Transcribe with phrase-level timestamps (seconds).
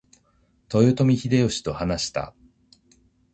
[0.67, 2.33] 豊臣秀吉と話した。